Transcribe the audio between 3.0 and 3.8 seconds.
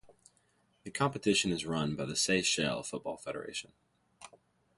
Federation.